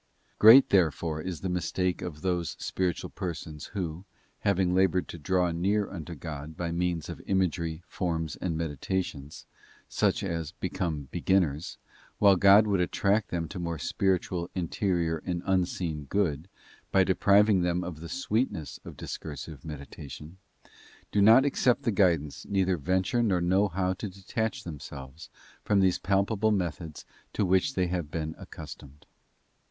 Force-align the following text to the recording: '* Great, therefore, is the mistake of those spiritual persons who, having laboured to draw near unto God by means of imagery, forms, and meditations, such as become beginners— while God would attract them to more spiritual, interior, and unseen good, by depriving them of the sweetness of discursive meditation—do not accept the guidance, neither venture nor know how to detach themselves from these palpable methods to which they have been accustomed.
'* 0.23 0.39
Great, 0.39 0.69
therefore, 0.71 1.21
is 1.21 1.41
the 1.41 1.47
mistake 1.47 2.01
of 2.01 2.23
those 2.23 2.55
spiritual 2.57 3.11
persons 3.11 3.65
who, 3.77 4.03
having 4.39 4.73
laboured 4.73 5.07
to 5.07 5.19
draw 5.19 5.51
near 5.51 5.87
unto 5.91 6.15
God 6.15 6.57
by 6.57 6.71
means 6.71 7.07
of 7.07 7.21
imagery, 7.27 7.83
forms, 7.87 8.35
and 8.37 8.57
meditations, 8.57 9.45
such 9.87 10.23
as 10.23 10.53
become 10.53 11.07
beginners— 11.11 11.77
while 12.17 12.35
God 12.35 12.65
would 12.65 12.79
attract 12.81 13.29
them 13.29 13.47
to 13.49 13.59
more 13.59 13.77
spiritual, 13.77 14.49
interior, 14.55 15.21
and 15.23 15.43
unseen 15.45 16.05
good, 16.05 16.49
by 16.91 17.03
depriving 17.03 17.61
them 17.61 17.83
of 17.83 17.99
the 17.99 18.09
sweetness 18.09 18.79
of 18.83 18.97
discursive 18.97 19.63
meditation—do 19.63 21.21
not 21.21 21.45
accept 21.45 21.83
the 21.83 21.91
guidance, 21.91 22.43
neither 22.49 22.75
venture 22.75 23.21
nor 23.21 23.39
know 23.39 23.67
how 23.67 23.93
to 23.93 24.09
detach 24.09 24.63
themselves 24.63 25.29
from 25.63 25.79
these 25.79 25.99
palpable 25.99 26.49
methods 26.49 27.05
to 27.33 27.45
which 27.45 27.75
they 27.75 27.85
have 27.85 28.09
been 28.09 28.33
accustomed. 28.39 29.05